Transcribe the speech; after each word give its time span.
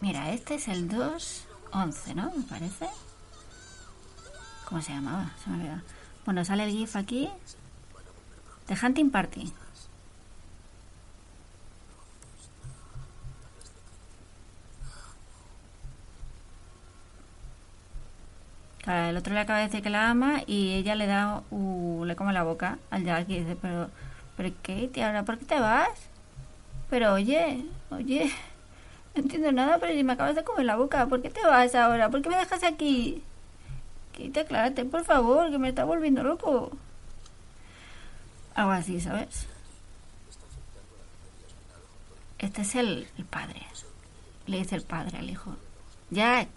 Mira, 0.00 0.32
este 0.32 0.54
es 0.54 0.68
el 0.68 0.88
2.11, 0.88 2.14
¿no? 2.14 2.32
Me 2.34 2.42
parece. 2.44 2.88
¿Cómo 4.64 4.80
se 4.80 4.92
llamaba? 4.92 5.32
Se 5.42 5.50
me 5.50 5.56
olvidó. 5.56 5.82
Bueno, 6.24 6.44
sale 6.44 6.64
el 6.64 6.70
GIF 6.70 6.96
aquí. 6.96 7.28
The 8.66 8.74
Hunting 8.86 9.10
Party. 9.10 9.52
Claro, 18.82 19.10
el 19.10 19.16
otro 19.16 19.34
le 19.34 19.40
acaba 19.40 19.58
de 19.58 19.66
decir 19.66 19.82
que 19.82 19.90
la 19.90 20.08
ama 20.10 20.42
y 20.46 20.72
ella 20.72 20.94
le 20.94 21.06
da, 21.06 21.42
uh, 21.50 22.04
le 22.06 22.16
come 22.16 22.32
la 22.32 22.42
boca 22.42 22.78
al 22.90 23.04
Jack 23.04 23.28
y 23.28 23.40
dice, 23.40 23.56
pero, 23.60 23.90
pero 24.36 24.50
¿qué, 24.62 24.88
tía? 24.88 25.08
¿Ahora 25.08 25.24
por 25.24 25.38
qué 25.38 25.44
te 25.44 25.60
vas? 25.60 26.09
Pero 26.90 27.14
oye, 27.14 27.64
oye, 27.90 28.32
no 29.14 29.22
entiendo 29.22 29.52
nada, 29.52 29.78
pero 29.78 29.94
si 29.94 30.02
me 30.02 30.12
acabas 30.12 30.34
de 30.34 30.44
comer 30.44 30.66
la 30.66 30.76
boca, 30.76 31.06
¿por 31.06 31.22
qué 31.22 31.30
te 31.30 31.40
vas 31.46 31.74
ahora? 31.74 32.10
¿Por 32.10 32.20
qué 32.20 32.28
me 32.28 32.36
dejas 32.36 32.64
aquí? 32.64 33.22
Quita, 34.12 34.40
aclárate, 34.40 34.84
por 34.84 35.04
favor, 35.04 35.50
que 35.50 35.58
me 35.58 35.68
está 35.68 35.84
volviendo 35.84 36.24
loco. 36.24 36.72
Algo 38.54 38.72
así, 38.72 39.00
¿sabes? 39.00 39.46
Este 42.38 42.62
es 42.62 42.74
el, 42.74 43.06
el 43.16 43.24
padre. 43.24 43.60
Le 44.46 44.58
dice 44.58 44.74
el 44.74 44.82
padre 44.82 45.18
al 45.18 45.30
hijo. 45.30 45.54
Jack, 46.10 46.48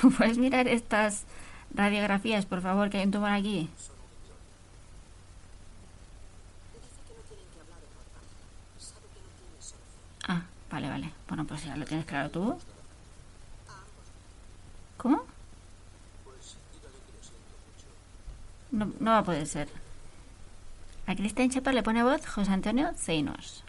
¿puedes 0.16 0.38
mirar 0.38 0.68
estas 0.68 1.24
radiografías, 1.74 2.46
por 2.46 2.62
favor, 2.62 2.90
que 2.90 2.98
hay 2.98 3.06
un 3.06 3.10
tumor 3.10 3.30
aquí? 3.30 3.68
Vale, 10.70 10.88
vale. 10.88 11.12
Bueno, 11.28 11.46
pues 11.46 11.64
ya 11.64 11.76
lo 11.76 11.84
tienes 11.84 12.06
claro 12.06 12.30
tú. 12.30 12.58
¿Cómo? 14.96 15.24
No, 18.70 18.92
no 19.00 19.10
va 19.10 19.18
a 19.18 19.24
poder 19.24 19.46
ser. 19.46 19.68
A 21.06 21.14
Cristian 21.16 21.50
Chapa 21.50 21.72
le 21.72 21.82
pone 21.82 22.04
voz 22.04 22.24
José 22.26 22.52
Antonio 22.52 22.92
Zeinos. 22.96 23.64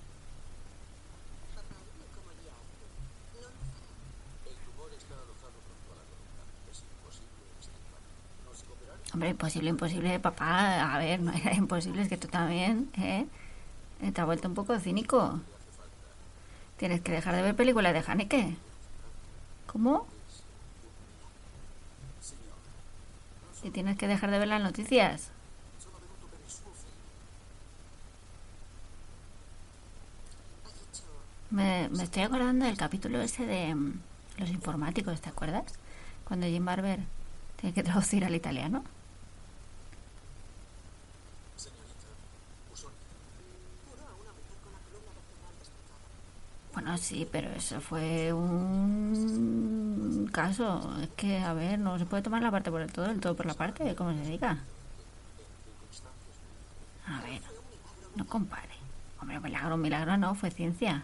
Hombre, 9.13 9.29
imposible, 9.29 9.69
imposible, 9.69 10.19
papá. 10.19 10.93
A 10.93 10.97
ver, 10.99 11.19
no 11.19 11.33
era 11.33 11.53
imposible, 11.53 12.03
es 12.03 12.09
que 12.09 12.17
tú 12.17 12.27
también, 12.27 12.89
¿eh? 12.97 13.27
Te 14.13 14.21
has 14.21 14.25
vuelto 14.25 14.47
un 14.47 14.55
poco 14.55 14.79
cínico. 14.79 15.39
Tienes 16.81 17.01
que 17.01 17.11
dejar 17.11 17.35
de 17.35 17.43
ver 17.43 17.55
películas 17.55 17.93
de 17.93 18.03
Haneke. 18.11 18.55
¿Cómo? 19.67 20.07
Y 23.61 23.69
tienes 23.69 23.99
que 23.99 24.07
dejar 24.07 24.31
de 24.31 24.39
ver 24.39 24.47
las 24.47 24.63
noticias. 24.63 25.29
Me, 31.51 31.87
me 31.89 32.01
estoy 32.01 32.23
acordando 32.23 32.65
del 32.65 32.77
capítulo 32.77 33.21
ese 33.21 33.45
de 33.45 33.75
mm, 33.75 33.99
los 34.39 34.49
informáticos, 34.49 35.21
¿te 35.21 35.29
acuerdas? 35.29 35.65
Cuando 36.27 36.47
Jim 36.47 36.65
Barber 36.65 37.01
tiene 37.57 37.75
que 37.75 37.83
traducir 37.83 38.25
al 38.25 38.33
italiano. 38.33 38.83
Bueno, 46.81 46.97
sí, 46.97 47.27
pero 47.31 47.47
eso 47.51 47.79
fue 47.79 48.33
un 48.33 50.27
caso. 50.33 50.95
Es 51.01 51.09
que, 51.09 51.37
a 51.37 51.53
ver, 51.53 51.77
no 51.77 51.99
se 51.99 52.07
puede 52.07 52.23
tomar 52.23 52.41
la 52.41 52.49
parte 52.49 52.71
por 52.71 52.81
el 52.81 52.91
todo, 52.91 53.05
el 53.05 53.19
todo 53.19 53.35
por 53.35 53.45
la 53.45 53.53
parte, 53.53 53.93
¿cómo 53.95 54.13
se 54.17 54.23
diga? 54.27 54.57
A 57.05 57.21
ver, 57.21 57.41
no 58.15 58.25
compare. 58.25 58.73
Hombre, 59.21 59.39
milagro, 59.39 59.77
milagro 59.77 60.17
no, 60.17 60.33
fue 60.33 60.49
ciencia. 60.49 61.03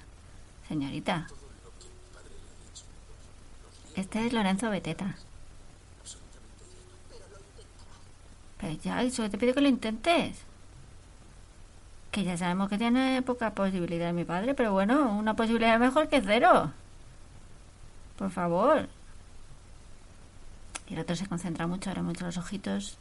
Señorita. 0.68 1.28
Este 3.96 4.26
es 4.26 4.34
Lorenzo 4.34 4.72
Beteta. 4.72 5.16
Pero 8.60 8.74
ya, 8.82 9.08
solo 9.12 9.30
te 9.30 9.38
pido 9.38 9.54
que 9.54 9.62
lo 9.62 9.68
intentes. 9.68 10.47
Que 12.12 12.24
ya 12.24 12.38
sabemos 12.38 12.70
que 12.70 12.78
tiene 12.78 13.22
poca 13.22 13.52
posibilidad 13.52 14.14
mi 14.14 14.26
padre, 14.26 14.54
pero 14.54 14.72
bueno, 14.72 15.16
una 15.18 15.36
posibilidad 15.36 15.80
mejor 15.80 16.08
que 16.10 16.22
cero. 16.22 16.72
Por 18.18 18.32
favor. 18.32 18.90
Y 20.88 20.94
el 20.94 21.00
otro 21.02 21.16
se 21.16 21.28
concentra 21.28 21.68
mucho, 21.68 21.90
abre 21.90 22.02
mucho 22.02 22.26
los 22.26 22.38
ojitos. 22.38 22.98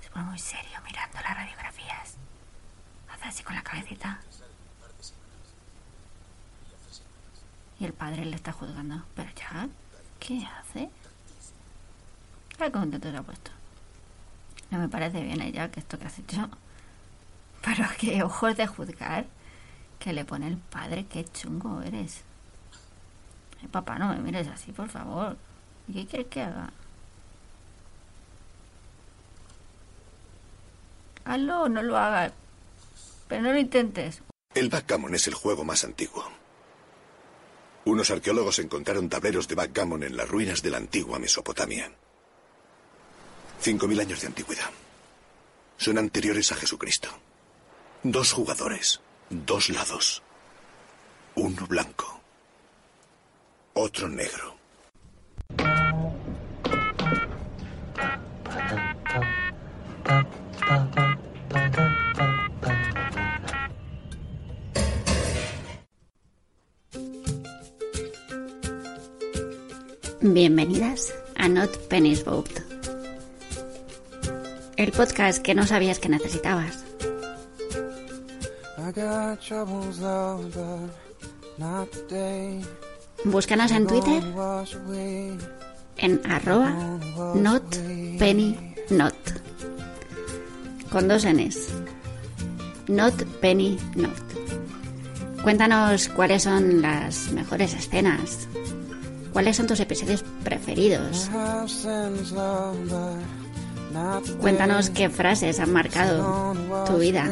Se 0.00 0.10
pone 0.10 0.26
muy 0.26 0.38
serio 0.38 0.78
mirando 0.84 1.18
las 1.20 1.36
radiografías. 1.36 2.16
Hace 3.10 3.24
así 3.24 3.42
con 3.42 3.54
la 3.56 3.62
cabecita. 3.62 4.20
Y 7.80 7.84
el 7.86 7.92
padre 7.94 8.24
le 8.26 8.36
está 8.36 8.52
juzgando. 8.52 9.02
Pero 9.16 9.30
ya, 9.34 9.68
¿qué 10.20 10.46
hace? 10.60 10.90
Qué 12.58 12.70
contento 12.70 13.10
se 13.10 13.16
ha 13.16 13.22
puesto. 13.22 13.50
No 14.70 14.78
me 14.78 14.88
parece 14.88 15.22
bien 15.22 15.40
ella 15.40 15.70
que 15.70 15.80
esto 15.80 15.98
que 15.98 16.06
has 16.06 16.18
hecho. 16.18 16.48
Pero 17.62 17.84
qué 17.98 18.22
ojos 18.22 18.56
de 18.56 18.66
juzgar 18.66 19.26
que 19.98 20.12
le 20.12 20.24
pone 20.24 20.48
el 20.48 20.58
padre, 20.58 21.06
qué 21.06 21.24
chungo 21.24 21.80
eres. 21.82 22.22
Papá, 23.70 23.98
no 23.98 24.08
me 24.08 24.18
mires 24.18 24.48
así, 24.48 24.72
por 24.72 24.88
favor. 24.88 25.36
¿Y 25.86 25.92
qué 25.92 26.06
quieres 26.06 26.26
que 26.26 26.42
haga? 26.42 26.72
Hazlo 31.24 31.68
no 31.68 31.82
lo 31.82 31.96
hagas. 31.96 32.32
Pero 33.28 33.42
no 33.42 33.52
lo 33.52 33.58
intentes. 33.58 34.22
El 34.54 34.68
backgammon 34.68 35.14
es 35.14 35.28
el 35.28 35.34
juego 35.34 35.64
más 35.64 35.84
antiguo. 35.84 36.24
Unos 37.84 38.10
arqueólogos 38.10 38.58
encontraron 38.58 39.08
tableros 39.08 39.48
de 39.48 39.54
backgammon 39.54 40.02
en 40.02 40.16
las 40.16 40.28
ruinas 40.28 40.62
de 40.62 40.70
la 40.70 40.78
antigua 40.78 41.18
Mesopotamia. 41.18 41.90
Cinco 43.60 43.86
mil 43.86 44.00
años 44.00 44.20
de 44.20 44.26
antigüedad. 44.26 44.70
Son 45.76 45.98
anteriores 45.98 46.50
a 46.52 46.56
Jesucristo. 46.56 47.08
Dos 48.04 48.32
jugadores, 48.32 49.00
dos 49.30 49.70
lados. 49.70 50.24
Uno 51.36 51.64
blanco, 51.68 52.20
otro 53.74 54.08
negro. 54.08 54.56
Bienvenidas 70.20 71.14
a 71.36 71.48
Not 71.48 71.70
Penny's 71.86 72.24
Boat. 72.24 72.50
El 74.76 74.90
podcast 74.90 75.40
que 75.40 75.54
no 75.54 75.68
sabías 75.68 76.00
que 76.00 76.08
necesitabas. 76.08 76.91
Búscanos 83.24 83.70
en 83.70 83.86
Twitter 83.86 84.22
en 85.98 86.20
arroba 86.28 86.98
notpennynot. 87.34 89.14
Con 90.90 91.08
dos 91.08 91.24
Ns. 91.24 91.68
Not 92.88 93.14
penny 93.40 93.78
not. 93.94 94.10
Cuéntanos 95.42 96.08
cuáles 96.08 96.42
son 96.42 96.82
las 96.82 97.30
mejores 97.30 97.74
escenas. 97.74 98.48
¿Cuáles 99.32 99.56
son 99.56 99.66
tus 99.66 99.80
episodios 99.80 100.24
preferidos? 100.44 101.30
Cuéntanos 104.40 104.90
qué 104.90 105.08
frases 105.08 105.60
han 105.60 105.72
marcado 105.72 106.54
tu 106.86 106.98
vida. 106.98 107.30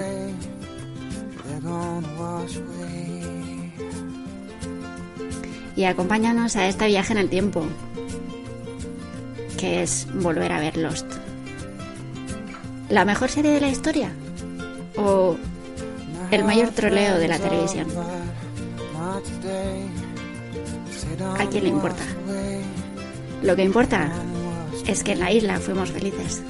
Y 5.76 5.84
acompáñanos 5.84 6.56
a 6.56 6.66
este 6.66 6.86
viaje 6.86 7.12
en 7.12 7.18
el 7.18 7.28
tiempo, 7.28 7.64
que 9.58 9.82
es 9.82 10.06
volver 10.14 10.52
a 10.52 10.60
ver 10.60 10.76
Lost. 10.76 11.06
¿La 12.88 13.04
mejor 13.04 13.30
serie 13.30 13.52
de 13.52 13.60
la 13.60 13.68
historia? 13.68 14.10
¿O 14.96 15.36
el 16.30 16.44
mayor 16.44 16.70
troleo 16.70 17.18
de 17.18 17.28
la 17.28 17.38
televisión? 17.38 17.86
¿A 21.38 21.46
quién 21.46 21.64
le 21.64 21.70
importa? 21.70 22.02
Lo 23.42 23.56
que 23.56 23.64
importa 23.64 24.12
es 24.86 25.02
que 25.02 25.12
en 25.12 25.20
la 25.20 25.32
isla 25.32 25.58
fuimos 25.58 25.90
felices. 25.90 26.42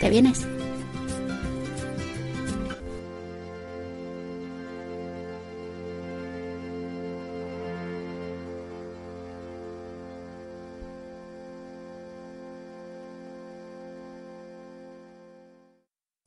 ¿Te 0.00 0.10
vienes? 0.10 0.46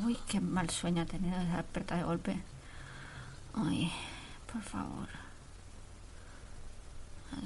Uy, 0.03 0.17
qué 0.27 0.41
mal 0.41 0.69
sueño 0.71 1.03
ha 1.03 1.05
tenido 1.05 1.39
esa 1.39 1.57
desperta 1.57 1.95
de 1.95 2.03
golpe. 2.03 2.41
Ay, 3.53 3.91
por 4.51 4.61
favor. 4.63 5.07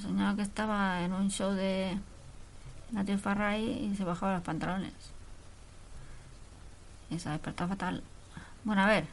Soñaba 0.01 0.35
que 0.37 0.43
estaba 0.43 1.01
en 1.03 1.13
un 1.13 1.29
show 1.29 1.51
de 1.51 1.97
Natio 2.91 3.17
Farray 3.17 3.85
y 3.85 3.95
se 3.95 4.03
bajaba 4.05 4.35
los 4.35 4.43
pantalones. 4.43 4.93
Ha 7.13 7.31
despertado 7.31 7.69
fatal. 7.69 8.03
Bueno, 8.63 8.81
a 8.81 8.87
ver. 8.87 9.07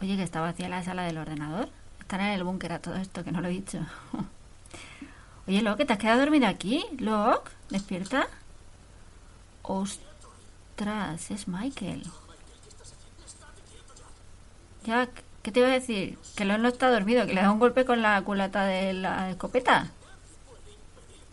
Oye, 0.00 0.16
que 0.16 0.22
está 0.22 0.40
vacía 0.40 0.68
la 0.68 0.82
sala 0.82 1.02
del 1.02 1.18
ordenador. 1.18 1.68
Están 2.00 2.20
en 2.20 2.32
el 2.32 2.44
búnker 2.44 2.72
a 2.72 2.78
todo 2.80 2.96
esto, 2.96 3.24
que 3.24 3.32
no 3.32 3.40
lo 3.40 3.48
he 3.48 3.52
dicho. 3.52 3.78
Oye, 5.48 5.62
Locke, 5.62 5.84
¿te 5.84 5.92
has 5.92 5.98
quedado 5.98 6.20
dormido 6.20 6.46
aquí? 6.46 6.84
Locke, 6.98 7.50
¿despierta? 7.70 8.28
Ostras, 9.62 11.30
es 11.30 11.48
Michael. 11.48 12.04
Jack, 14.84 15.10
¿qué 15.42 15.52
te 15.52 15.60
iba 15.60 15.68
a 15.68 15.72
decir? 15.72 16.18
Que 16.36 16.44
Locke 16.44 16.60
no 16.60 16.68
está 16.68 16.90
dormido, 16.90 17.26
que 17.26 17.34
le 17.34 17.42
da 17.42 17.50
un 17.50 17.58
golpe 17.58 17.84
con 17.84 18.02
la 18.02 18.20
culata 18.22 18.64
de 18.64 18.92
la 18.92 19.30
escopeta. 19.30 19.90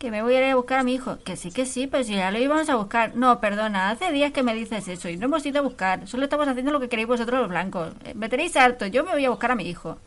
Que 0.00 0.10
me 0.10 0.22
voy 0.22 0.34
a 0.34 0.38
ir 0.38 0.44
a 0.52 0.56
buscar 0.56 0.80
a 0.80 0.82
mi 0.82 0.94
hijo. 0.94 1.18
Que 1.24 1.36
sí, 1.36 1.52
que 1.52 1.64
sí, 1.66 1.86
pero 1.86 2.02
si 2.02 2.16
ya 2.16 2.32
lo 2.32 2.38
íbamos 2.38 2.68
a 2.68 2.74
buscar. 2.74 3.14
No, 3.14 3.38
perdona, 3.38 3.90
hace 3.90 4.10
días 4.10 4.32
que 4.32 4.42
me 4.42 4.54
dices 4.54 4.88
eso 4.88 5.08
y 5.08 5.16
no 5.16 5.26
hemos 5.26 5.46
ido 5.46 5.60
a 5.60 5.62
buscar. 5.62 6.08
Solo 6.08 6.24
estamos 6.24 6.48
haciendo 6.48 6.72
lo 6.72 6.80
que 6.80 6.88
queréis 6.88 7.06
vosotros 7.06 7.38
los 7.38 7.48
blancos. 7.48 7.92
Eh, 8.04 8.14
Me 8.14 8.28
tenéis 8.28 8.56
harto, 8.56 8.86
yo 8.86 9.04
me 9.04 9.12
voy 9.12 9.24
a 9.26 9.30
buscar 9.30 9.52
a 9.52 9.54
mi 9.54 9.68
hijo. 9.68 9.98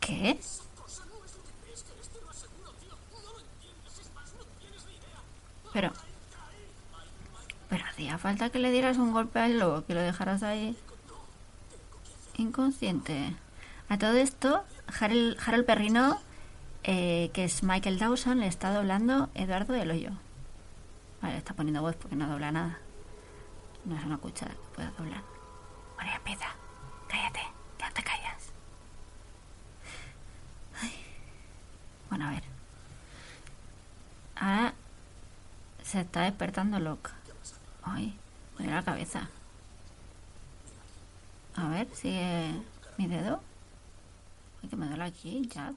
¿Qué? 0.00 0.38
Pero... 5.72 5.92
Pero 7.68 7.84
hacía 7.86 8.18
falta 8.18 8.50
que 8.50 8.58
le 8.58 8.70
dieras 8.70 8.98
un 8.98 9.12
golpe 9.12 9.38
al 9.38 9.58
lobo, 9.58 9.84
que 9.86 9.94
lo 9.94 10.02
dejaras 10.02 10.42
ahí 10.42 10.76
inconsciente. 12.36 13.34
A 13.88 13.98
todo 13.98 14.14
esto, 14.14 14.64
Harold, 15.00 15.38
Harold 15.44 15.64
Perrino, 15.64 16.18
eh, 16.84 17.30
que 17.32 17.44
es 17.44 17.62
Michael 17.62 17.98
Dawson, 17.98 18.40
le 18.40 18.46
está 18.46 18.72
doblando 18.72 19.30
Eduardo 19.34 19.72
del 19.72 19.90
Hoyo. 19.90 20.10
Vale, 21.20 21.34
le 21.34 21.38
está 21.38 21.54
poniendo 21.54 21.80
voz 21.82 21.96
porque 21.96 22.16
no 22.16 22.28
dobla 22.28 22.50
nada. 22.50 22.78
No 23.84 23.96
es 23.96 24.04
una 24.04 24.18
cuchara 24.18 24.52
que 24.52 24.74
pueda 24.74 24.90
doblar. 24.92 25.22
Bueno, 25.94 26.10
ya 26.10 26.16
empieza. 26.16 26.46
Cállate, 27.08 27.40
no 27.80 27.92
te 27.92 28.02
callas. 28.02 28.52
Ay. 30.80 30.92
Bueno, 32.08 32.26
a 32.26 32.30
ver. 32.30 32.42
Ahora 34.36 34.74
se 35.82 36.00
está 36.00 36.22
despertando 36.22 36.80
Locke. 36.80 37.10
Ay, 37.84 38.18
me 38.58 38.66
la 38.66 38.82
cabeza. 38.82 39.28
A 41.54 41.68
ver, 41.68 41.88
sigue 41.94 42.52
mi 42.98 43.06
dedo. 43.06 43.40
Ay, 44.62 44.68
que 44.68 44.76
me 44.76 44.86
duele 44.86 45.04
aquí, 45.04 45.48
Jack. 45.48 45.76